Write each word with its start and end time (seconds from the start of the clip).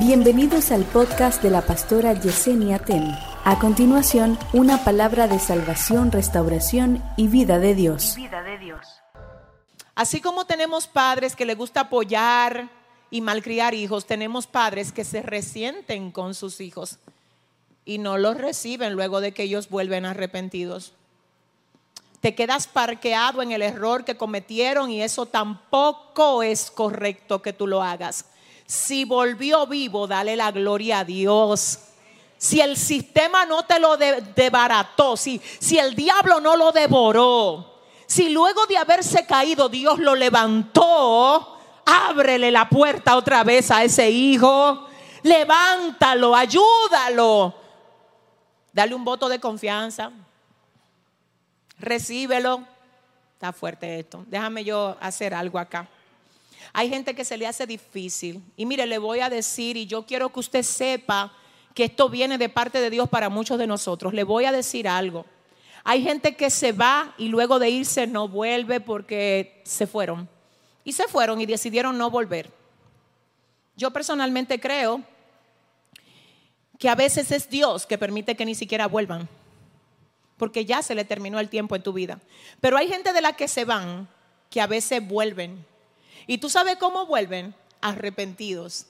Bienvenidos 0.00 0.72
al 0.72 0.84
podcast 0.84 1.42
de 1.42 1.50
la 1.50 1.60
pastora 1.60 2.14
Yesenia 2.14 2.78
Ten. 2.78 3.14
A 3.44 3.58
continuación, 3.58 4.38
una 4.54 4.82
palabra 4.82 5.28
de 5.28 5.38
salvación, 5.38 6.10
restauración 6.10 7.04
y 7.18 7.28
vida 7.28 7.58
de 7.58 7.74
Dios. 7.74 8.16
Así 9.94 10.22
como 10.22 10.46
tenemos 10.46 10.86
padres 10.86 11.36
que 11.36 11.44
les 11.44 11.54
gusta 11.54 11.82
apoyar 11.82 12.70
y 13.10 13.20
malcriar 13.20 13.74
hijos, 13.74 14.06
tenemos 14.06 14.46
padres 14.46 14.90
que 14.90 15.04
se 15.04 15.20
resienten 15.20 16.12
con 16.12 16.34
sus 16.34 16.62
hijos 16.62 16.98
y 17.84 17.98
no 17.98 18.16
los 18.16 18.38
reciben 18.38 18.94
luego 18.94 19.20
de 19.20 19.32
que 19.32 19.42
ellos 19.42 19.68
vuelven 19.68 20.06
arrepentidos. 20.06 20.94
Te 22.20 22.34
quedas 22.34 22.68
parqueado 22.68 23.42
en 23.42 23.52
el 23.52 23.60
error 23.60 24.06
que 24.06 24.16
cometieron 24.16 24.90
y 24.90 25.02
eso 25.02 25.26
tampoco 25.26 26.42
es 26.42 26.70
correcto 26.70 27.42
que 27.42 27.52
tú 27.52 27.66
lo 27.66 27.82
hagas. 27.82 28.24
Si 28.70 29.04
volvió 29.04 29.66
vivo, 29.66 30.06
dale 30.06 30.36
la 30.36 30.52
gloria 30.52 31.00
a 31.00 31.04
Dios. 31.04 31.80
Si 32.38 32.60
el 32.60 32.76
sistema 32.76 33.44
no 33.44 33.64
te 33.64 33.80
lo 33.80 33.96
de- 33.96 34.20
debarató, 34.36 35.16
si, 35.16 35.40
si 35.58 35.76
el 35.76 35.96
diablo 35.96 36.38
no 36.38 36.54
lo 36.54 36.70
devoró, 36.70 37.80
si 38.06 38.28
luego 38.28 38.66
de 38.66 38.76
haberse 38.78 39.26
caído 39.26 39.68
Dios 39.68 39.98
lo 39.98 40.14
levantó, 40.14 41.58
ábrele 41.84 42.52
la 42.52 42.68
puerta 42.68 43.16
otra 43.16 43.42
vez 43.42 43.72
a 43.72 43.82
ese 43.82 44.08
hijo, 44.08 44.86
levántalo, 45.24 46.36
ayúdalo, 46.36 47.52
dale 48.72 48.94
un 48.94 49.02
voto 49.04 49.28
de 49.28 49.40
confianza, 49.40 50.12
recíbelo. 51.80 52.62
Está 53.34 53.52
fuerte 53.52 53.98
esto. 53.98 54.22
Déjame 54.28 54.62
yo 54.62 54.96
hacer 55.00 55.34
algo 55.34 55.58
acá. 55.58 55.88
Hay 56.72 56.88
gente 56.88 57.14
que 57.14 57.24
se 57.24 57.36
le 57.36 57.46
hace 57.46 57.66
difícil. 57.66 58.42
Y 58.56 58.66
mire, 58.66 58.86
le 58.86 58.98
voy 58.98 59.20
a 59.20 59.30
decir, 59.30 59.76
y 59.76 59.86
yo 59.86 60.06
quiero 60.06 60.32
que 60.32 60.40
usted 60.40 60.62
sepa 60.62 61.32
que 61.74 61.84
esto 61.84 62.08
viene 62.08 62.38
de 62.38 62.48
parte 62.48 62.80
de 62.80 62.90
Dios 62.90 63.08
para 63.08 63.28
muchos 63.28 63.58
de 63.58 63.66
nosotros. 63.66 64.12
Le 64.14 64.24
voy 64.24 64.44
a 64.44 64.52
decir 64.52 64.88
algo. 64.88 65.24
Hay 65.84 66.02
gente 66.02 66.36
que 66.36 66.50
se 66.50 66.72
va 66.72 67.14
y 67.16 67.28
luego 67.28 67.58
de 67.58 67.70
irse 67.70 68.06
no 68.06 68.28
vuelve 68.28 68.80
porque 68.80 69.62
se 69.64 69.86
fueron. 69.86 70.28
Y 70.84 70.92
se 70.92 71.08
fueron 71.08 71.40
y 71.40 71.46
decidieron 71.46 71.96
no 71.98 72.10
volver. 72.10 72.50
Yo 73.76 73.90
personalmente 73.92 74.60
creo 74.60 75.02
que 76.78 76.88
a 76.88 76.94
veces 76.94 77.30
es 77.30 77.48
Dios 77.48 77.86
que 77.86 77.98
permite 77.98 78.36
que 78.36 78.44
ni 78.44 78.54
siquiera 78.54 78.86
vuelvan. 78.86 79.28
Porque 80.36 80.64
ya 80.64 80.82
se 80.82 80.94
le 80.94 81.04
terminó 81.04 81.38
el 81.38 81.48
tiempo 81.48 81.76
en 81.76 81.82
tu 81.82 81.92
vida. 81.92 82.20
Pero 82.60 82.76
hay 82.76 82.88
gente 82.88 83.12
de 83.12 83.20
la 83.20 83.34
que 83.34 83.48
se 83.48 83.64
van 83.64 84.08
que 84.48 84.60
a 84.60 84.66
veces 84.66 85.06
vuelven. 85.06 85.64
Y 86.30 86.38
tú 86.38 86.48
sabes 86.48 86.76
cómo 86.76 87.06
vuelven 87.06 87.56
arrepentidos. 87.80 88.86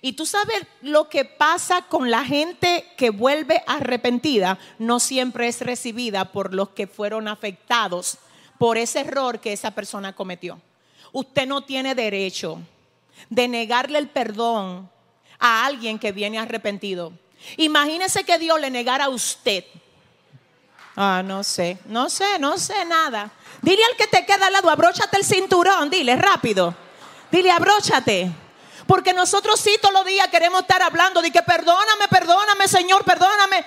Y 0.00 0.14
tú 0.14 0.26
sabes 0.26 0.66
lo 0.80 1.08
que 1.08 1.24
pasa 1.24 1.82
con 1.82 2.10
la 2.10 2.24
gente 2.24 2.92
que 2.96 3.10
vuelve 3.10 3.62
arrepentida, 3.68 4.58
no 4.80 4.98
siempre 4.98 5.46
es 5.46 5.60
recibida 5.60 6.32
por 6.32 6.52
los 6.52 6.70
que 6.70 6.88
fueron 6.88 7.28
afectados 7.28 8.18
por 8.58 8.78
ese 8.78 9.02
error 9.02 9.38
que 9.38 9.52
esa 9.52 9.70
persona 9.70 10.16
cometió. 10.16 10.60
Usted 11.12 11.46
no 11.46 11.62
tiene 11.62 11.94
derecho 11.94 12.58
de 13.30 13.46
negarle 13.46 14.00
el 14.00 14.08
perdón 14.08 14.90
a 15.38 15.64
alguien 15.64 16.00
que 16.00 16.10
viene 16.10 16.40
arrepentido. 16.40 17.12
Imagínese 17.58 18.24
que 18.24 18.40
Dios 18.40 18.60
le 18.60 18.70
negara 18.70 19.04
a 19.04 19.08
usted. 19.08 19.64
Ah, 20.96 21.22
no 21.24 21.44
sé, 21.44 21.78
no 21.86 22.10
sé, 22.10 22.40
no 22.40 22.58
sé 22.58 22.84
nada. 22.84 23.30
Dile 23.60 23.84
al 23.84 23.96
que 23.96 24.06
te 24.06 24.24
queda 24.24 24.46
al 24.46 24.52
lado, 24.52 24.70
abróchate 24.70 25.18
el 25.18 25.24
cinturón, 25.24 25.90
dile 25.90 26.16
rápido. 26.16 26.74
Dile, 27.30 27.50
abróchate. 27.50 28.30
Porque 28.86 29.12
nosotros 29.12 29.60
sí 29.60 29.76
todos 29.80 29.94
los 29.94 30.04
días 30.04 30.28
queremos 30.28 30.62
estar 30.62 30.82
hablando 30.82 31.22
de 31.22 31.30
que 31.30 31.42
perdóname, 31.42 32.08
perdóname, 32.10 32.68
Señor, 32.68 33.04
perdóname. 33.04 33.64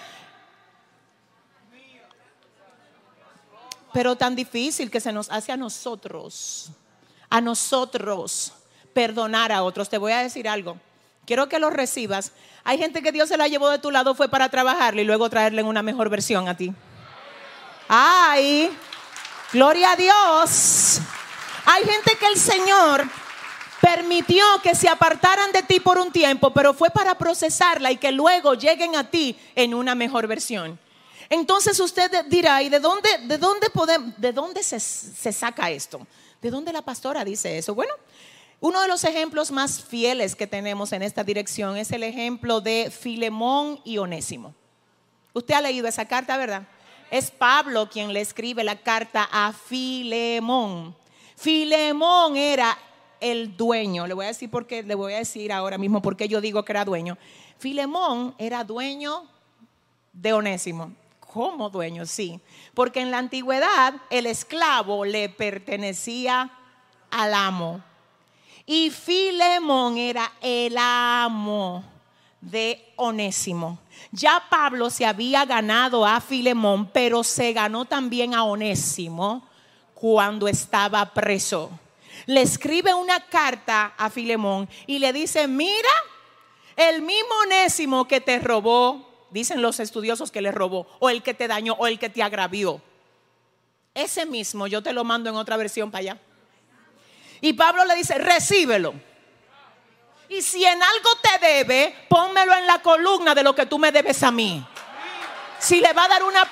Pero 3.94 4.16
tan 4.18 4.36
difícil 4.36 4.92
que 4.92 5.00
se 5.00 5.14
nos 5.14 5.32
hace 5.32 5.54
a 5.54 5.58
nosotros, 5.58 6.70
a 7.30 7.40
nosotros 7.40 8.52
perdonar 8.94 9.52
a 9.54 9.64
otros. 9.64 9.88
Te 9.90 9.98
voy 9.98 10.12
a 10.12 10.20
decir 10.20 10.50
algo. 10.50 10.78
Quiero 11.26 11.48
que 11.48 11.60
lo 11.60 11.70
recibas. 11.70 12.34
Hay 12.64 12.78
gente 12.78 13.02
que 13.02 13.12
Dios 13.12 13.30
se 13.30 13.38
la 13.38 13.48
llevó 13.48 13.70
de 13.70 13.80
tu 13.80 13.92
lado, 13.92 14.14
fue 14.14 14.30
para 14.30 14.50
trabajarle 14.50 15.04
y 15.04 15.06
luego 15.06 15.30
traerle 15.30 15.62
en 15.62 15.68
una 15.68 15.82
mejor 15.82 16.10
versión 16.10 16.48
a 16.48 16.58
ti. 16.58 16.74
Ay, 17.88 18.70
gloria 19.52 19.92
a 19.92 19.96
Dios. 19.96 21.00
Hay 21.66 21.84
gente 21.84 22.18
que 22.18 22.28
el 22.28 22.38
Señor 22.38 23.06
permitió 23.82 24.44
que 24.64 24.76
se 24.76 24.90
apartaran 24.90 25.52
de 25.52 25.64
ti 25.64 25.80
por 25.80 25.98
un 25.98 26.12
tiempo, 26.12 26.52
pero 26.52 26.74
fue 26.74 26.90
para 26.90 27.18
procesarla 27.18 27.92
y 27.92 27.98
que 27.98 28.12
luego 28.12 28.54
lleguen 28.54 28.96
a 28.96 29.10
ti 29.10 29.38
en 29.56 29.74
una 29.74 29.96
mejor 29.96 30.28
versión. 30.28 30.80
Entonces 31.30 31.80
usted 31.80 32.26
dirá, 32.28 32.62
¿y 32.62 32.70
de 32.70 32.80
dónde, 32.80 33.10
de 33.28 34.32
dónde, 34.32 34.64
se, 34.64 34.80
se 34.80 35.32
saca 35.32 35.70
esto? 35.70 36.06
¿De 36.42 36.50
dónde 36.50 36.72
la 36.72 36.84
pastora 36.84 37.26
dice 37.26 37.58
eso? 37.58 37.74
Bueno, 37.74 37.94
uno 38.60 38.82
de 38.82 38.88
los 38.88 39.04
ejemplos 39.04 39.52
más 39.52 39.84
fieles 39.84 40.36
que 40.36 40.48
tenemos 40.48 40.92
en 40.92 41.02
esta 41.02 41.24
dirección 41.24 41.78
es 41.78 41.92
el 41.92 42.04
ejemplo 42.04 42.62
de 42.62 42.92
Filemón 42.92 43.80
y 43.84 43.98
Onésimo. 43.98 44.54
Usted 45.34 45.54
ha 45.56 45.62
leído 45.62 45.88
esa 45.88 46.06
carta, 46.06 46.38
¿verdad? 46.38 46.68
Es 47.12 47.32
Pablo 47.32 47.90
quien 47.90 48.14
le 48.14 48.22
escribe 48.22 48.64
la 48.64 48.78
carta 48.78 49.28
a 49.32 49.54
Filemón. 49.54 50.96
Filemón 51.36 52.36
era 52.36 52.78
el 53.20 53.56
dueño. 53.56 54.08
Le 54.08 54.14
voy 54.14 54.26
a 54.26 54.30
decir 54.30 54.50
por 54.50 54.68
qué, 54.68 54.84
le 54.84 54.96
voy 54.96 55.14
a 55.14 55.18
decir 55.18 55.52
ahora 55.52 55.78
mismo 55.78 56.02
por 56.02 56.18
qué 56.18 56.28
yo 56.28 56.42
digo 56.42 56.64
que 56.66 56.72
era 56.72 56.86
dueño. 56.86 57.18
Filemón 57.58 58.36
era 58.38 58.64
dueño 58.64 59.24
de 60.14 60.34
Onésimo. 60.34 60.94
¿Cómo 61.20 61.70
dueño? 61.70 62.06
Sí. 62.06 62.40
Porque 62.74 63.02
en 63.02 63.12
la 63.12 63.20
antigüedad 63.20 63.96
el 64.10 64.26
esclavo 64.26 65.06
le 65.06 65.30
pertenecía 65.30 66.52
al 67.12 67.34
amo. 67.34 67.82
Y 68.66 68.90
Filemón 68.90 69.98
era 69.98 70.32
el 70.42 70.76
amo 70.78 71.95
de 72.46 72.94
Onésimo. 72.96 73.80
Ya 74.12 74.44
Pablo 74.50 74.90
se 74.90 75.06
había 75.06 75.46
ganado 75.46 76.06
a 76.06 76.22
Filemón, 76.22 76.88
pero 76.92 77.24
se 77.24 77.54
ganó 77.54 77.86
también 77.86 78.34
a 78.34 78.44
Onésimo 78.44 79.48
cuando 79.94 80.48
estaba 80.48 81.14
preso. 81.14 81.72
Le 82.28 82.42
escribe 82.42 82.94
una 82.94 83.20
carta 83.20 83.94
a 83.98 84.10
Filemón 84.10 84.70
y 84.86 85.00
le 85.00 85.12
dice, 85.12 85.48
mira, 85.48 85.90
el 86.76 87.02
mismo 87.02 87.30
Onésimo 87.46 88.08
que 88.08 88.22
te 88.22 88.40
robó, 88.40 89.28
dicen 89.32 89.62
los 89.62 89.80
estudiosos 89.80 90.32
que 90.32 90.42
le 90.42 90.52
robó, 90.52 90.88
o 91.00 91.10
el 91.10 91.24
que 91.24 91.34
te 91.34 91.48
dañó, 91.48 91.74
o 91.74 91.88
el 91.88 92.00
que 92.00 92.10
te 92.10 92.22
agravió. 92.24 92.82
Ese 93.94 94.26
mismo, 94.26 94.68
yo 94.68 94.84
te 94.84 94.94
lo 94.94 95.04
mando 95.04 95.30
en 95.30 95.36
otra 95.36 95.58
versión 95.58 95.90
para 95.90 96.00
allá. 96.02 96.22
Y 97.42 97.54
Pablo 97.54 97.86
le 97.86 97.96
dice, 97.96 98.18
recíbelo. 98.18 98.94
Y 100.30 100.42
si 100.42 100.66
en 100.66 100.82
algo 100.82 101.10
te 101.22 101.46
debe, 101.46 102.06
pónmelo 102.10 102.54
en 102.56 102.68
la 102.68 102.80
columna 102.80 103.36
de 103.36 103.44
lo 103.44 103.54
que 103.54 103.66
tú 103.66 103.78
me 103.78 103.92
debes 103.92 104.24
a 104.24 104.32
mí. 104.32 104.66
Si 105.60 105.80
le 105.80 105.94
va 105.94 106.06
a 106.06 106.08
dar 106.08 106.24
una... 106.24 106.48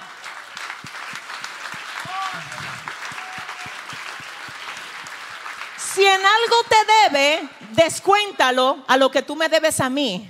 Si 5.93 6.03
en 6.03 6.21
algo 6.25 6.55
te 6.67 7.19
debe, 7.19 7.49
descuéntalo 7.71 8.83
a 8.87 8.97
lo 8.97 9.11
que 9.11 9.21
tú 9.21 9.35
me 9.35 9.49
debes 9.49 9.79
a 9.79 9.89
mí. 9.89 10.29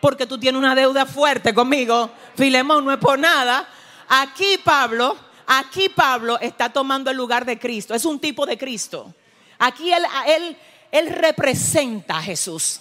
Porque 0.00 0.26
tú 0.26 0.38
tienes 0.38 0.58
una 0.58 0.74
deuda 0.74 1.06
fuerte 1.06 1.54
conmigo. 1.54 2.10
Filemón 2.36 2.84
no 2.84 2.92
es 2.92 2.98
por 2.98 3.18
nada. 3.18 3.68
Aquí 4.08 4.58
Pablo, 4.58 5.16
aquí 5.46 5.88
Pablo 5.88 6.38
está 6.40 6.72
tomando 6.72 7.10
el 7.10 7.16
lugar 7.16 7.44
de 7.44 7.58
Cristo. 7.58 7.94
Es 7.94 8.04
un 8.04 8.18
tipo 8.20 8.46
de 8.46 8.58
Cristo. 8.58 9.14
Aquí 9.58 9.92
él, 9.92 10.04
él, 10.26 10.56
él 10.90 11.08
representa 11.08 12.18
a 12.18 12.22
Jesús. 12.22 12.80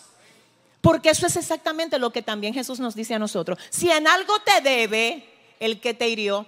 Porque 0.81 1.09
eso 1.09 1.25
es 1.25 1.35
exactamente 1.35 1.97
lo 1.97 2.11
que 2.11 2.21
también 2.21 2.53
Jesús 2.53 2.79
nos 2.79 2.93
dice 2.93 3.15
a 3.15 3.19
nosotros. 3.19 3.57
Si 3.69 3.89
en 3.89 4.07
algo 4.07 4.39
te 4.39 4.61
debe 4.61 5.27
el 5.59 5.81
que 5.81 5.93
te 5.93 6.07
hirió, 6.07 6.45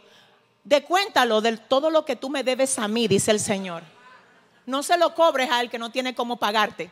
descuéntalo 0.63 1.41
de 1.41 1.57
todo 1.57 1.89
lo 1.89 2.05
que 2.05 2.15
tú 2.15 2.29
me 2.29 2.43
debes 2.43 2.77
a 2.77 2.87
mí, 2.87 3.07
dice 3.07 3.31
el 3.31 3.39
Señor. 3.39 3.83
No 4.67 4.83
se 4.83 4.97
lo 4.97 5.15
cobres 5.15 5.49
a 5.49 5.61
él 5.61 5.69
que 5.69 5.79
no 5.79 5.91
tiene 5.91 6.13
cómo 6.13 6.37
pagarte. 6.37 6.91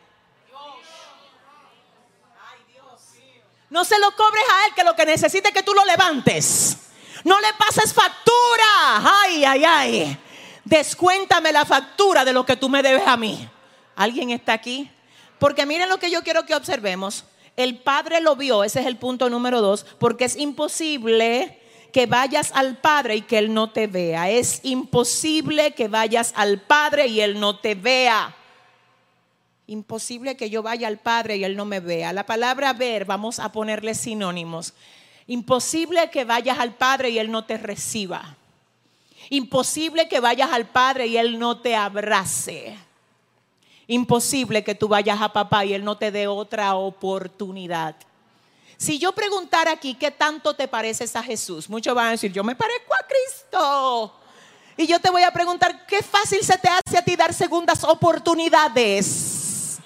No 3.69 3.83
se 3.83 3.99
lo 3.99 4.15
cobres 4.15 4.43
a 4.51 4.65
él 4.67 4.73
que 4.73 4.83
lo 4.83 4.95
que 4.95 5.05
necesite 5.05 5.49
es 5.49 5.53
que 5.53 5.63
tú 5.63 5.73
lo 5.73 5.83
levantes. 5.85 6.77
No 7.23 7.39
le 7.41 7.53
pases 7.53 7.93
factura. 7.93 9.21
Ay, 9.21 9.43
ay, 9.43 9.65
ay. 9.65 10.19
Descuéntame 10.63 11.51
la 11.51 11.65
factura 11.65 12.23
de 12.23 12.33
lo 12.33 12.45
que 12.45 12.55
tú 12.55 12.69
me 12.69 12.81
debes 12.81 13.05
a 13.05 13.17
mí. 13.17 13.49
¿Alguien 13.95 14.31
está 14.31 14.53
aquí? 14.53 14.89
Porque 15.39 15.65
miren 15.65 15.89
lo 15.89 15.99
que 15.99 16.11
yo 16.11 16.23
quiero 16.23 16.45
que 16.45 16.55
observemos. 16.55 17.25
El 17.55 17.77
Padre 17.77 18.19
lo 18.21 18.35
vio, 18.35 18.63
ese 18.63 18.81
es 18.81 18.85
el 18.85 18.97
punto 18.97 19.29
número 19.29 19.61
dos, 19.61 19.85
porque 19.99 20.25
es 20.25 20.35
imposible 20.35 21.59
que 21.93 22.05
vayas 22.05 22.51
al 22.53 22.77
Padre 22.77 23.15
y 23.15 23.21
que 23.21 23.37
Él 23.37 23.53
no 23.53 23.71
te 23.71 23.87
vea. 23.87 24.29
Es 24.29 24.59
imposible 24.63 25.73
que 25.73 25.87
vayas 25.87 26.33
al 26.35 26.59
Padre 26.59 27.07
y 27.07 27.21
Él 27.21 27.39
no 27.39 27.59
te 27.59 27.75
vea. 27.75 28.35
Imposible 29.67 30.35
que 30.35 30.49
yo 30.49 30.61
vaya 30.61 30.89
al 30.89 30.99
Padre 30.99 31.37
y 31.37 31.45
Él 31.45 31.55
no 31.55 31.63
me 31.63 31.79
vea. 31.79 32.11
La 32.11 32.25
palabra 32.25 32.73
ver, 32.73 33.05
vamos 33.05 33.39
a 33.39 33.53
ponerle 33.53 33.95
sinónimos. 33.95 34.73
Imposible 35.25 36.09
que 36.11 36.25
vayas 36.25 36.59
al 36.59 36.75
Padre 36.75 37.11
y 37.11 37.19
Él 37.19 37.31
no 37.31 37.45
te 37.45 37.57
reciba. 37.57 38.35
Imposible 39.29 40.09
que 40.09 40.19
vayas 40.19 40.51
al 40.51 40.67
Padre 40.67 41.07
y 41.07 41.17
Él 41.17 41.39
no 41.39 41.61
te 41.61 41.75
abrace. 41.75 42.77
Imposible 43.87 44.63
que 44.63 44.75
tú 44.75 44.87
vayas 44.87 45.21
a 45.21 45.31
papá 45.31 45.65
y 45.65 45.73
Él 45.73 45.83
no 45.83 45.97
te 45.97 46.11
dé 46.11 46.27
otra 46.27 46.75
oportunidad. 46.75 47.95
Si 48.77 48.99
yo 48.99 49.13
preguntara 49.13 49.71
aquí, 49.71 49.93
¿qué 49.93 50.11
tanto 50.11 50.53
te 50.53 50.67
pareces 50.67 51.15
a 51.15 51.23
Jesús? 51.23 51.69
Muchos 51.69 51.95
van 51.95 52.07
a 52.07 52.11
decir, 52.11 52.31
yo 52.31 52.43
me 52.43 52.55
parezco 52.55 52.93
a 52.93 53.05
Cristo. 53.07 54.13
Y 54.77 54.87
yo 54.87 54.99
te 54.99 55.09
voy 55.09 55.23
a 55.23 55.31
preguntar, 55.31 55.85
¿qué 55.85 56.03
fácil 56.03 56.41
se 56.43 56.57
te 56.57 56.67
hace 56.67 56.97
a 56.97 57.01
ti 57.01 57.15
dar 57.15 57.33
segundas 57.33 57.83
oportunidades? 57.83 59.79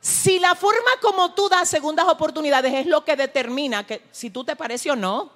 Si 0.00 0.38
la 0.38 0.54
forma 0.54 0.90
como 1.00 1.32
tú 1.32 1.48
das 1.48 1.68
segundas 1.68 2.06
oportunidades 2.06 2.74
es 2.74 2.86
lo 2.86 3.04
que 3.04 3.16
determina 3.16 3.86
que 3.86 4.02
si 4.12 4.30
tú 4.30 4.44
te 4.44 4.54
pareces 4.54 4.92
o 4.92 4.96
no, 4.96 5.30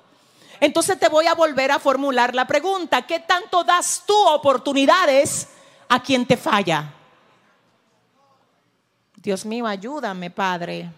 entonces 0.61 0.99
te 0.99 1.09
voy 1.09 1.27
a 1.27 1.35
volver 1.35 1.73
a 1.73 1.79
formular 1.79 2.35
la 2.35 2.47
pregunta, 2.47 3.07
¿qué 3.07 3.21
tanto 3.21 3.65
das 3.65 4.03
tú 4.07 4.15
oportunidades 4.29 5.49
a 5.91 6.01
quien 6.01 6.25
te 6.25 6.37
falla? 6.37 6.95
Dios 9.17 9.45
mío, 9.45 9.67
ayúdame, 9.67 10.31
Padre. 10.31 10.89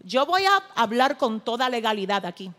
Yo 0.00 0.26
voy 0.26 0.44
a 0.44 0.62
hablar 0.74 1.16
con 1.16 1.40
toda 1.40 1.70
legalidad 1.70 2.26
aquí. 2.26 2.50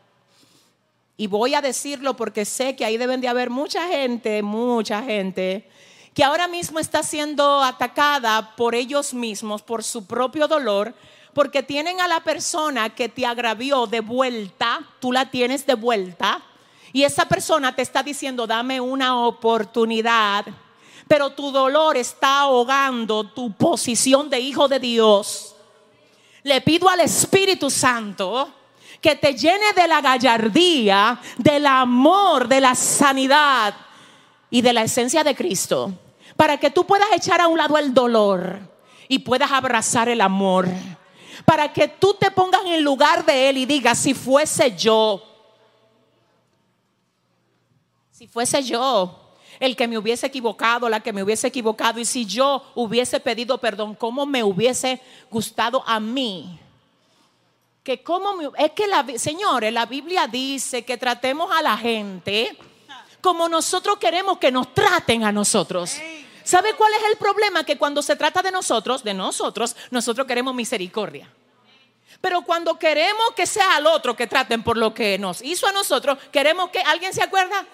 Y 1.18 1.28
voy 1.28 1.56
a 1.56 1.62
decirlo 1.62 2.16
porque 2.16 2.46
sé 2.46 2.78
que 2.78 2.86
ahí 2.86 2.98
deben 2.98 3.19
de 3.19 3.28
haber 3.28 3.50
mucha 3.50 3.86
gente, 3.90 4.42
mucha 4.42 5.04
gente, 5.04 5.69
que 6.14 6.24
ahora 6.24 6.48
mismo 6.48 6.80
está 6.80 7.04
siendo 7.04 7.62
atacada 7.62 8.56
por 8.56 8.74
ellos 8.74 9.13
mismos, 9.13 9.62
por 9.62 9.84
su 9.84 10.08
propio 10.08 10.48
dolor, 10.48 10.94
porque 11.34 11.63
tienen 11.63 12.00
a 12.00 12.08
la 12.08 12.22
persona 12.22 12.96
que 12.96 13.10
te 13.10 13.25
agravió 13.25 13.88
de 13.88 14.00
vuelta, 14.00 14.80
tú 15.00 15.12
la 15.12 15.30
tienes 15.30 15.66
de 15.66 15.75
vuelta, 15.75 16.42
y 16.94 17.04
esa 17.04 17.25
persona 17.25 17.75
te 17.75 17.81
está 17.81 18.04
diciendo, 18.04 18.48
dame 18.48 18.80
una 18.80 19.25
oportunidad, 19.25 20.46
pero 21.07 21.31
tu 21.31 21.51
dolor 21.51 21.98
está 21.98 22.42
ahogando 22.42 23.24
tu 23.25 23.51
posición 23.54 24.30
de 24.30 24.39
hijo 24.39 24.68
de 24.68 24.80
Dios. 24.80 25.56
Le 26.44 26.62
pido 26.62 26.89
al 26.89 27.01
Espíritu 27.01 27.69
Santo 27.69 28.54
que 29.01 29.15
te 29.15 29.33
llene 29.33 29.74
de 29.75 29.88
la 29.88 30.01
gallardía, 30.01 31.19
del 31.38 31.65
amor, 31.65 32.48
de 32.48 32.62
la 32.62 32.75
sanidad 32.75 33.74
y 34.50 34.62
de 34.62 34.74
la 34.74 34.83
esencia 34.83 35.24
de 35.24 35.36
Cristo, 35.36 35.92
para 36.36 36.57
que 36.57 36.71
tú 36.71 36.86
puedas 36.86 37.10
echar 37.13 37.42
a 37.42 37.48
un 37.48 37.57
lado 37.57 37.77
el 37.77 37.94
dolor 37.94 38.60
y 39.07 39.19
puedas 39.19 39.51
abrazar 39.51 40.10
el 40.10 40.21
amor 40.21 40.68
para 41.45 41.71
que 41.71 41.88
tú 41.88 42.13
te 42.13 42.30
pongas 42.31 42.62
en 42.65 42.83
lugar 42.83 43.25
de 43.25 43.50
Él 43.50 43.57
y 43.57 43.65
digas, 43.65 43.98
si 43.98 44.13
fuese 44.13 44.75
yo, 44.75 45.24
si 48.12 48.27
fuese 48.27 48.62
yo 48.63 49.26
el 49.59 49.75
que 49.75 49.88
me 49.88 49.98
hubiese 49.98 50.27
equivocado, 50.27 50.89
la 50.89 51.00
que 51.00 51.13
me 51.13 51.24
hubiese 51.24 51.48
equivocado, 51.48 52.00
y 52.00 52.06
si 52.06 52.25
yo 52.25 52.63
hubiese 52.75 53.19
pedido 53.19 53.57
perdón, 53.57 53.95
¿cómo 53.95 54.25
me 54.25 54.44
hubiese 54.44 55.01
gustado 55.30 55.83
a 55.88 56.00
mí? 56.00 56.59
Que 57.83 58.04
cómo 58.04 58.36
me, 58.36 58.50
es 58.57 58.71
que 58.71 58.88
la, 58.88 59.06
señores, 59.18 59.71
la 59.71 59.86
Biblia 59.86 60.27
dice 60.27 60.83
que 60.83 60.98
tratemos 60.98 61.50
a 61.51 61.62
la 61.62 61.77
gente 61.77 62.57
como 63.21 63.50
nosotros 63.50 63.98
queremos 63.98 64.38
que 64.38 64.51
nos 64.51 64.74
traten 64.74 65.24
a 65.24 65.31
nosotros. 65.31 65.98
¿Sabe 66.44 66.74
cuál 66.75 66.94
es 66.94 67.10
el 67.12 67.18
problema? 67.18 67.63
Que 67.63 67.77
cuando 67.77 68.01
se 68.01 68.15
trata 68.15 68.42
de 68.42 68.51
nosotros, 68.51 69.03
de 69.03 69.13
nosotros, 69.13 69.75
nosotros 69.92 70.25
queremos 70.25 70.56
misericordia. 70.56 71.30
Pero 72.21 72.42
cuando 72.42 72.80
queremos 72.80 73.33
que 73.36 73.45
sea 73.45 73.75
al 73.75 73.86
otro 73.86 74.15
que 74.15 74.27
traten 74.27 74.63
por 74.63 74.77
lo 74.77 74.94
que 74.94 75.18
nos 75.18 75.42
hizo 75.42 75.68
a 75.68 75.71
nosotros, 75.71 76.18
queremos 76.31 76.69
que 76.69 76.80
alguien 76.80 77.13
se 77.13 77.21
acuerda. 77.21 77.65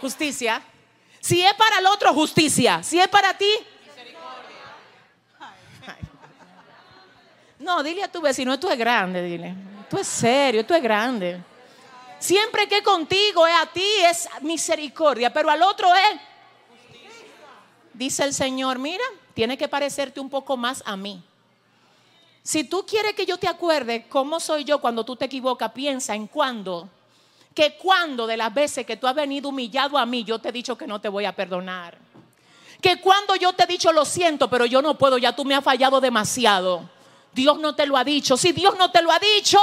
Justicia. 0.00 0.62
Si 1.22 1.40
es 1.40 1.54
para 1.54 1.78
el 1.78 1.86
otro, 1.86 2.12
justicia. 2.12 2.82
Si 2.82 3.00
es 3.00 3.08
para 3.08 3.32
ti, 3.38 3.50
No, 7.62 7.80
dile 7.80 8.02
a 8.02 8.10
tu 8.10 8.20
vecino, 8.20 8.58
tú 8.58 8.68
es 8.68 8.76
grande, 8.76 9.22
dile. 9.22 9.54
Tú 9.88 9.96
es 9.96 10.08
serio, 10.08 10.66
tú 10.66 10.74
es 10.74 10.82
grande. 10.82 11.40
Siempre 12.18 12.66
que 12.66 12.82
contigo 12.82 13.46
es 13.46 13.54
a 13.54 13.66
ti, 13.66 13.86
es 14.04 14.28
misericordia, 14.40 15.32
pero 15.32 15.48
al 15.48 15.62
otro 15.62 15.94
es 15.94 16.20
dice 17.94 18.24
el 18.24 18.34
Señor, 18.34 18.80
mira, 18.80 19.04
tiene 19.32 19.56
que 19.56 19.68
parecerte 19.68 20.18
un 20.18 20.28
poco 20.28 20.56
más 20.56 20.82
a 20.84 20.96
mí. 20.96 21.22
Si 22.42 22.64
tú 22.64 22.84
quieres 22.84 23.14
que 23.14 23.26
yo 23.26 23.38
te 23.38 23.46
acuerde 23.46 24.08
cómo 24.08 24.40
soy 24.40 24.64
yo 24.64 24.80
cuando 24.80 25.04
tú 25.04 25.14
te 25.14 25.26
equivocas, 25.26 25.70
piensa 25.70 26.16
en 26.16 26.26
cuándo. 26.26 26.88
Que 27.54 27.76
cuando 27.76 28.26
de 28.26 28.36
las 28.36 28.52
veces 28.52 28.86
que 28.86 28.96
tú 28.96 29.06
has 29.06 29.14
venido 29.14 29.50
humillado 29.50 29.98
a 29.98 30.06
mí, 30.06 30.24
yo 30.24 30.38
te 30.38 30.48
he 30.48 30.52
dicho 30.52 30.76
que 30.76 30.86
no 30.86 31.00
te 31.00 31.08
voy 31.08 31.24
a 31.24 31.34
perdonar. 31.34 31.98
Que 32.80 33.00
cuando 33.00 33.36
yo 33.36 33.52
te 33.52 33.64
he 33.64 33.66
dicho 33.66 33.92
lo 33.92 34.04
siento, 34.04 34.48
pero 34.48 34.66
yo 34.66 34.82
no 34.82 34.96
puedo, 34.96 35.18
ya 35.18 35.34
tú 35.34 35.44
me 35.44 35.54
has 35.54 35.62
fallado 35.62 36.00
demasiado. 36.00 36.88
Dios 37.32 37.58
no 37.58 37.74
te 37.74 37.86
lo 37.86 37.96
ha 37.96 38.04
dicho. 38.04 38.36
Si 38.36 38.52
Dios 38.52 38.76
no 38.76 38.90
te 38.90 39.02
lo 39.02 39.12
ha 39.12 39.18
dicho, 39.18 39.58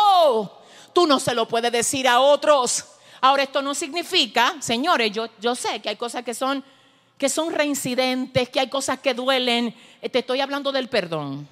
tú 0.94 1.06
no 1.06 1.20
se 1.20 1.34
lo 1.34 1.48
puedes 1.48 1.72
decir 1.72 2.08
a 2.08 2.20
otros. 2.20 2.86
Ahora 3.22 3.44
esto 3.44 3.62
no 3.62 3.76
significa, 3.76 4.56
señores, 4.60 5.12
yo, 5.12 5.28
yo 5.40 5.56
sé 5.56 5.82
que 5.82 5.90
hay 5.90 5.96
cosas 5.96 6.24
que 6.24 6.34
son 6.34 6.64
que 7.20 7.28
son 7.28 7.54
reincidentes, 7.54 8.50
que 8.50 8.62
hay 8.62 8.70
cosas 8.70 9.00
que 9.00 9.14
duelen. 9.14 9.76
Eh, 10.02 10.10
te 10.10 10.20
estoy 10.20 10.40
hablando 10.40 10.72
del 10.72 10.88
perdón. 10.88 11.48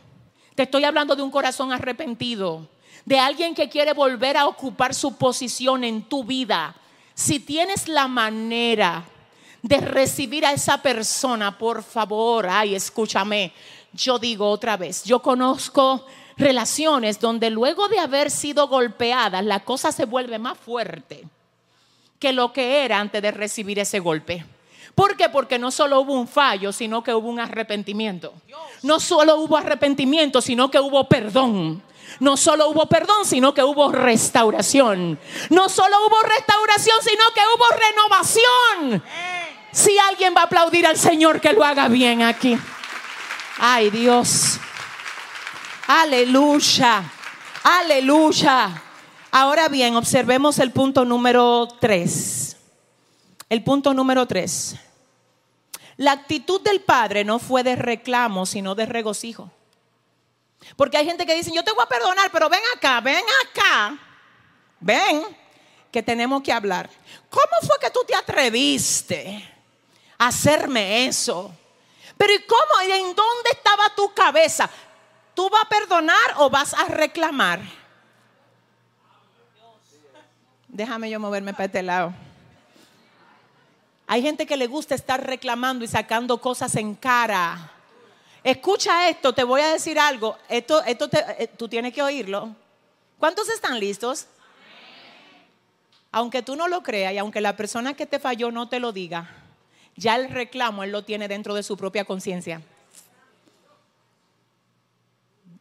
Te 0.55 0.63
estoy 0.63 0.85
hablando 0.85 1.15
de 1.15 1.21
un 1.21 1.29
corazón 1.29 1.73
arrepentido, 1.73 2.67
de 3.07 3.17
alguien 3.17 3.55
que 3.55 3.69
quiere 3.69 3.93
volver 3.93 4.35
a 4.35 4.47
ocupar 4.47 4.93
su 4.93 5.15
posición 5.15 5.85
en 5.85 6.03
tu 6.03 6.25
vida. 6.25 6.75
Si 7.13 7.39
tienes 7.39 7.87
la 7.87 8.09
manera 8.09 9.05
de 9.61 9.77
recibir 9.77 10.45
a 10.45 10.51
esa 10.51 10.81
persona, 10.81 11.57
por 11.57 11.83
favor, 11.83 12.47
ay, 12.49 12.75
escúchame, 12.75 13.53
yo 13.93 14.19
digo 14.19 14.49
otra 14.49 14.75
vez, 14.75 15.05
yo 15.05 15.21
conozco 15.21 16.05
relaciones 16.35 17.17
donde 17.17 17.49
luego 17.49 17.87
de 17.87 17.97
haber 17.97 18.29
sido 18.29 18.67
golpeadas, 18.67 19.45
la 19.45 19.61
cosa 19.61 19.93
se 19.93 20.03
vuelve 20.03 20.37
más 20.37 20.57
fuerte 20.57 21.23
que 22.19 22.33
lo 22.33 22.51
que 22.51 22.83
era 22.83 22.99
antes 22.99 23.21
de 23.21 23.31
recibir 23.31 23.79
ese 23.79 23.99
golpe. 23.99 24.43
¿Por 24.95 25.15
qué? 25.15 25.29
Porque 25.29 25.57
no 25.57 25.71
solo 25.71 26.01
hubo 26.01 26.11
un 26.11 26.27
fallo, 26.27 26.73
sino 26.73 27.01
que 27.05 27.13
hubo 27.13 27.29
un 27.29 27.39
arrepentimiento. 27.39 28.33
No 28.83 28.99
solo 28.99 29.37
hubo 29.37 29.55
arrepentimiento, 29.55 30.41
sino 30.41 30.69
que 30.69 30.79
hubo 30.81 31.07
perdón. 31.07 31.81
No 32.19 32.37
solo 32.37 32.69
hubo 32.69 32.87
perdón, 32.87 33.25
sino 33.25 33.53
que 33.53 33.63
hubo 33.63 33.91
restauración. 33.91 35.19
No 35.49 35.69
solo 35.69 35.95
hubo 36.07 36.21
restauración, 36.23 36.97
sino 37.01 37.23
que 37.33 37.41
hubo 37.55 37.65
renovación. 37.77 39.03
Si 39.71 39.97
alguien 39.99 40.33
va 40.35 40.41
a 40.41 40.45
aplaudir 40.45 40.87
al 40.87 40.97
Señor, 40.97 41.39
que 41.39 41.53
lo 41.53 41.63
haga 41.63 41.87
bien 41.87 42.23
aquí. 42.23 42.57
Ay 43.59 43.89
Dios. 43.89 44.59
Aleluya. 45.87 47.03
Aleluya. 47.63 48.83
Ahora 49.31 49.69
bien, 49.69 49.95
observemos 49.95 50.57
el 50.59 50.71
punto 50.71 51.05
número 51.05 51.67
tres. 51.79 52.57
El 53.49 53.63
punto 53.63 53.93
número 53.93 54.25
tres. 54.25 54.75
La 55.97 56.11
actitud 56.11 56.61
del 56.61 56.81
padre 56.81 57.23
no 57.23 57.39
fue 57.39 57.63
de 57.63 57.75
reclamo, 57.75 58.45
sino 58.45 58.75
de 58.75 58.85
regocijo. 58.85 59.51
Porque 60.75 60.97
hay 60.97 61.05
gente 61.05 61.25
que 61.25 61.35
dice, 61.35 61.51
yo 61.53 61.63
te 61.63 61.71
voy 61.71 61.83
a 61.83 61.87
perdonar, 61.87 62.29
pero 62.31 62.49
ven 62.49 62.61
acá, 62.75 62.99
ven 63.01 63.23
acá, 63.45 63.97
ven, 64.79 65.23
que 65.91 66.03
tenemos 66.03 66.41
que 66.41 66.51
hablar. 66.51 66.89
¿Cómo 67.29 67.45
fue 67.61 67.77
que 67.79 67.89
tú 67.89 68.01
te 68.05 68.15
atreviste 68.15 69.43
a 70.17 70.27
hacerme 70.27 71.07
eso? 71.07 71.53
Pero 72.17 72.33
¿y 72.33 72.43
cómo? 72.43 72.81
¿Y 72.87 72.91
en 72.91 73.15
dónde 73.15 73.49
estaba 73.51 73.93
tu 73.95 74.13
cabeza? 74.13 74.69
¿Tú 75.33 75.49
vas 75.49 75.63
a 75.63 75.69
perdonar 75.69 76.33
o 76.37 76.49
vas 76.49 76.73
a 76.73 76.85
reclamar? 76.85 77.61
Déjame 80.67 81.09
yo 81.09 81.19
moverme 81.19 81.53
para 81.53 81.65
este 81.65 81.81
lado. 81.83 82.13
Hay 84.05 84.21
gente 84.21 84.45
que 84.45 84.57
le 84.57 84.67
gusta 84.67 84.95
estar 84.95 85.25
reclamando 85.25 85.83
y 85.83 85.87
sacando 85.87 86.39
cosas 86.39 86.75
en 86.75 86.95
cara. 86.95 87.71
Escucha 88.47 89.09
esto, 89.09 89.33
te 89.33 89.43
voy 89.43 89.59
a 89.59 89.73
decir 89.73 89.99
algo. 89.99 90.37
Esto, 90.47 90.81
esto 90.85 91.09
eh, 91.11 91.49
tú 91.57 91.67
tienes 91.67 91.93
que 91.93 92.01
oírlo. 92.01 92.55
¿Cuántos 93.19 93.49
están 93.49 93.77
listos? 93.77 94.27
Aunque 96.13 96.41
tú 96.41 96.55
no 96.55 96.69
lo 96.69 96.81
creas 96.81 97.11
y 97.11 97.17
aunque 97.17 97.41
la 97.41 97.57
persona 97.57 97.93
que 97.93 98.05
te 98.05 98.19
falló 98.19 98.49
no 98.49 98.69
te 98.69 98.79
lo 98.79 98.93
diga, 98.93 99.29
ya 99.97 100.15
el 100.15 100.29
reclamo 100.29 100.85
él 100.85 100.93
lo 100.93 101.03
tiene 101.03 101.27
dentro 101.27 101.55
de 101.55 101.61
su 101.61 101.75
propia 101.75 102.05
conciencia. 102.05 102.61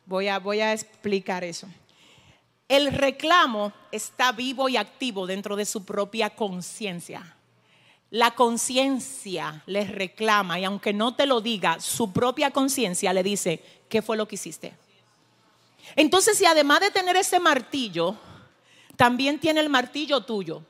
Voy 0.04 0.28
a, 0.28 0.38
voy 0.38 0.60
a 0.60 0.72
explicar 0.72 1.42
eso. 1.42 1.66
El 2.68 2.92
reclamo 2.92 3.72
está 3.90 4.30
vivo 4.30 4.68
y 4.68 4.76
activo 4.76 5.26
dentro 5.26 5.56
de 5.56 5.66
su 5.66 5.84
propia 5.84 6.30
conciencia. 6.30 7.35
La 8.10 8.32
conciencia 8.32 9.62
les 9.66 9.90
reclama 9.90 10.58
y 10.60 10.64
aunque 10.64 10.92
no 10.92 11.14
te 11.14 11.26
lo 11.26 11.40
diga, 11.40 11.80
su 11.80 12.12
propia 12.12 12.50
conciencia 12.50 13.12
le 13.12 13.22
dice, 13.22 13.62
¿qué 13.88 14.02
fue 14.02 14.16
lo 14.16 14.28
que 14.28 14.36
hiciste? 14.36 14.74
Entonces, 15.94 16.38
si 16.38 16.46
además 16.46 16.80
de 16.80 16.90
tener 16.90 17.16
ese 17.16 17.40
martillo, 17.40 18.16
también 18.96 19.38
tiene 19.38 19.60
el 19.60 19.68
martillo 19.68 20.22
tuyo, 20.22 20.62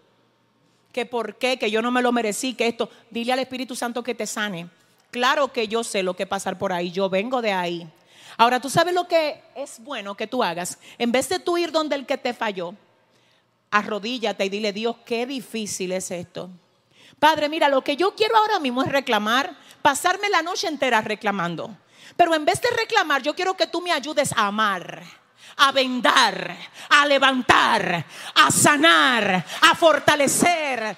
que 0.92 1.06
por 1.06 1.36
qué, 1.36 1.58
que 1.58 1.70
yo 1.70 1.82
no 1.82 1.90
me 1.90 2.02
lo 2.02 2.12
merecí, 2.12 2.54
que 2.54 2.66
esto, 2.66 2.90
dile 3.10 3.32
al 3.32 3.38
Espíritu 3.38 3.76
Santo 3.76 4.02
que 4.02 4.14
te 4.14 4.26
sane. 4.26 4.68
Claro 5.10 5.52
que 5.52 5.68
yo 5.68 5.84
sé 5.84 6.02
lo 6.02 6.16
que 6.16 6.26
pasar 6.26 6.58
por 6.58 6.72
ahí, 6.72 6.90
yo 6.90 7.08
vengo 7.08 7.42
de 7.42 7.52
ahí. 7.52 7.86
Ahora, 8.38 8.60
tú 8.60 8.68
sabes 8.68 8.94
lo 8.94 9.08
que 9.08 9.42
es 9.54 9.78
bueno 9.80 10.14
que 10.14 10.26
tú 10.26 10.42
hagas. 10.42 10.78
En 10.98 11.12
vez 11.12 11.28
de 11.28 11.38
tú 11.38 11.56
ir 11.56 11.72
donde 11.72 11.96
el 11.96 12.06
que 12.06 12.18
te 12.18 12.34
falló, 12.34 12.74
arrodíllate 13.70 14.44
y 14.44 14.48
dile, 14.48 14.72
Dios, 14.72 14.96
qué 15.04 15.26
difícil 15.26 15.92
es 15.92 16.10
esto. 16.10 16.50
Padre, 17.18 17.48
mira, 17.48 17.68
lo 17.68 17.82
que 17.82 17.96
yo 17.96 18.14
quiero 18.14 18.36
ahora 18.36 18.58
mismo 18.58 18.82
es 18.82 18.88
reclamar, 18.88 19.56
pasarme 19.82 20.28
la 20.28 20.42
noche 20.42 20.68
entera 20.68 21.00
reclamando. 21.00 21.76
Pero 22.16 22.34
en 22.34 22.44
vez 22.44 22.60
de 22.60 22.68
reclamar, 22.70 23.22
yo 23.22 23.34
quiero 23.34 23.56
que 23.56 23.66
tú 23.66 23.80
me 23.80 23.92
ayudes 23.92 24.32
a 24.32 24.46
amar, 24.46 25.02
a 25.56 25.72
vendar, 25.72 26.56
a 26.90 27.06
levantar, 27.06 28.04
a 28.34 28.50
sanar, 28.50 29.44
a 29.62 29.74
fortalecer. 29.74 30.96